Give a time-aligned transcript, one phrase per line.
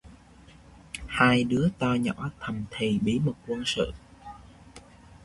[1.07, 3.91] Hai đứa to nhỏ thầm thì bí mật quân sự